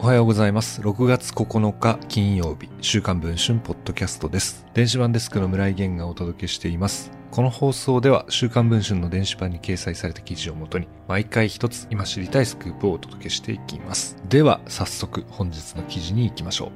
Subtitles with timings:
[0.00, 0.80] おはようございます。
[0.80, 4.64] 6月9日金曜日、週刊文春ポッドキャストです。
[4.72, 7.10] 電子版デスクの村井源がお届けしています。
[7.32, 14.16] この放送では週刊文春の電子版に掲載された記事をもとに、毎回一つ今知りたいスクープをお届けしていきます。
[14.28, 16.70] では、早速本日の記事に行きましょう。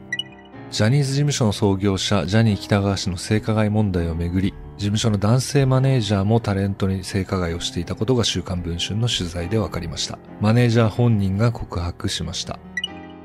[0.73, 10.19] ジャニーズ事務所の創業者、ジャニー北川氏の性加害問題をめぐり、事務所の男性マネージャーもタレントに性加害をしていたことが週刊文春の取材で分かりました。
[10.41, 12.59] マネージャー本人が告白しました。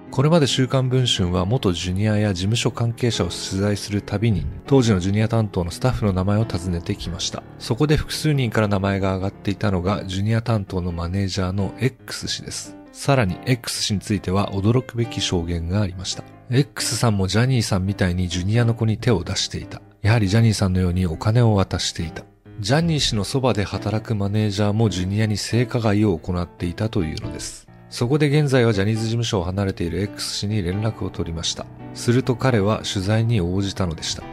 [0.09, 7.43] これまで週刊文春は元ジュニアや事務所関係者を取材するたびに当時のジュニア担当のスタッフの名前を尋ねてきました。
[7.59, 12.75] そこで複数人から名前が挙がっていたのがジュニア担当のマネージャーの X 氏です。
[12.91, 16.23] さらに X 氏については驚くべき証言がありました。
[16.49, 19.81] X さんもジャニーさんみたいにジュニアの子に手を出していた。
[20.01, 22.23] やはりジャニーさんのようにお金を渡していた。
[22.59, 27.66] ジャニー氏のそばで働くマネージャーもジュニアに性加害を行っていたというのです。
[27.89, 31.65] そこで現在はジャニーズ事務所を離れている X 氏に連絡を取りました。
[31.93, 34.23] すると彼は取材に応じたのでした。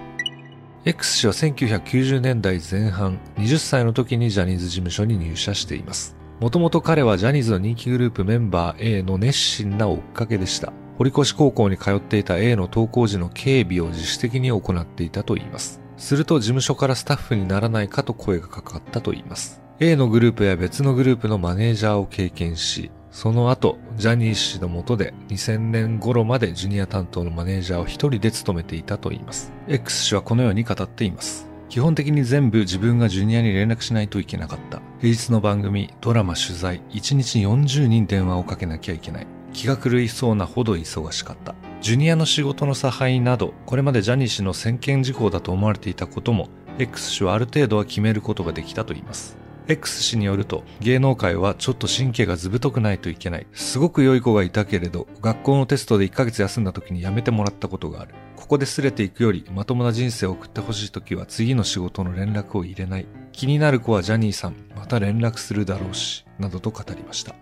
[0.84, 6.17] X 氏は1990年代前半、20歳の時にジャニーズ事務所に入社しています。
[6.41, 10.73] もともと彼はジャニーズの人気グループメンバー A の熱心な追っかけでした。
[10.98, 15.81] 堀越高校に通っていた A の登校時の警備を自主的に行っていたといいます。
[15.97, 19.62] すると事務所からスタッフにならないかと声がかかったといいます。
[19.81, 29.53] A のグループや別のグループのマネージャーを経験し、その後、ジャニー氏の下で2000年頃までジュニア担当のマネージャーを一人で務めていたといいます。
[29.69, 31.47] X 氏はこのように語っています。
[31.69, 34.83] 基本的に全部自分がジュニアに連絡しないといけなかった。
[34.98, 39.28] 平日の番組、ドラマ取材、1日40人電話をかけなきゃいけない。
[39.53, 41.55] 気が狂いそうなほど忙しかった。
[41.83, 46.49] ジュニアの仕事の差配など、これまでジャニー氏の先見事項だと思われていたことも、
[46.81, 49.44] X 氏はある程度は決めることができたといいます。
[49.67, 53.47] X 氏によると、芸能界はちょっと神経がずぶとくないといけない。
[53.53, 58.15] すごく良い子がいたけれど、学校のテストで1ヶ月休んだ時に辞めてもらったことがある。
[58.37, 63.06] ここで擦れていくより、まともな人生を送ってほしい時は次の仕事の連絡を入れない。
[63.33, 67.34] 気になる子はジャニーさん、また連絡するだろうし、などと語りました。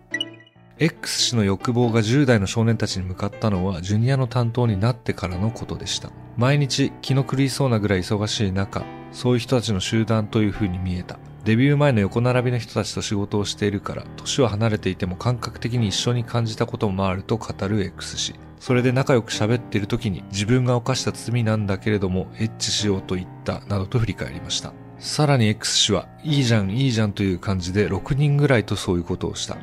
[0.78, 6.10] X 氏の欲望が10代の少年たちに向かったのはジュニアの担当になってからのことでした。
[6.36, 11.18] 毎日気の狂いそうなぐらい忙しい中、そういう人たちの集団という風に見えた。
[11.44, 18.34] デビュー前の横並びの人たちと仕事をしているから、年は離れていても感覚的に一緒に感じたこともあると語る X 氏。
[18.60, 24.72] それで仲良く喋っている時に自分が犯した罪なんだけれどもエッチしようと言ったなどと振り返りました。
[25.00, 29.56] さらに X 氏はいいじゃんいいじゃんという感じで6人ぐらいとそういうことをした。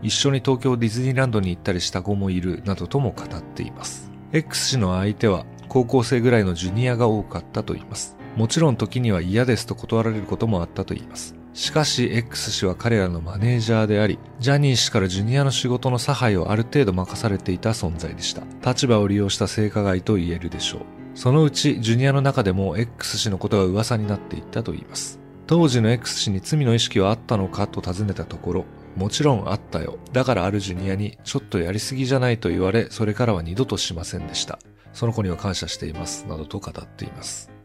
[0.00, 4.10] 一緒に東京ディズニーランドに行ったりした子もいるなどとも語っています。
[4.32, 8.15] X 氏の相手は高校生ぐらいのジュニアが多かったと言います。
[8.36, 11.34] もちろん時には嫌ですと断られることもあったと言います。
[11.54, 18.42] しかし X 氏は彼らのマネージャーであり、ジャニー氏からジュニアの仕事の差配をある程度任されていた存在でした。
[18.68, 20.80] 立場を利用した性加害と言えるでしょう。
[21.14, 25.18] そのうちジュニアの中でも X 氏のことが噂になっていったと言います。
[25.46, 28.64] 当時の X 氏に罪の意識はあったのかと尋ねたところ、
[28.96, 29.98] もちろんあったよ。
[30.12, 34.58] だからあるジュニアに、ちょっとやりすぎじゃないと言われ、それからは二度としませんでした。
[34.92, 36.26] その子には感謝しています。
[36.28, 37.55] などと語っています。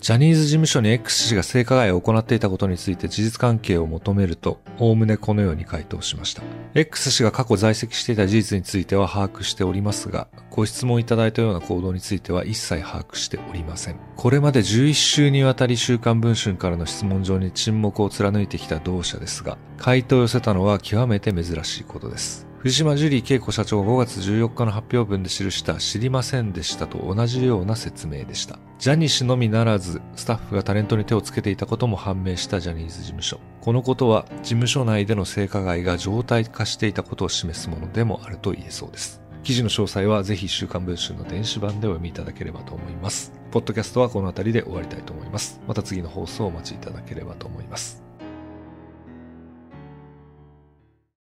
[0.00, 6.42] ジャニーズ事務所に X 氏が性加害を行っていたことについて事実関係を求めると、おおむねこのように回答しました。
[6.74, 13.96] X 氏が過去在籍していた事実については把握しておりますが、ご質問いただいたような行動については一切把握しておりません。
[14.16, 22.49] これまで11週にわたり週刊文春からの質問状に沈黙を貫いてきた同社ですが、回答を寄せたのは極めて珍しいことです。
[22.60, 28.58] 藤島ジュリー恵子社長が5月14日の発表文で記した知りませんでしたと同じような説明でした。
[28.78, 33.40] ジャニー氏のみならず、スタッフがタレントに手をつけていたことも判明したジャニーズ事務所。
[33.62, 39.22] このことは事務所内での性加害が常態化していたことを示すものでもあると言えそうです。
[39.42, 43.32] 記事の詳細はぜひ週刊文春の電子版でお読みいただければと思います。
[43.52, 45.62] ポッドキャストはこの辺りで終わりたいと思います。
[45.66, 48.09] また次の放送をお待ちいただければと思います。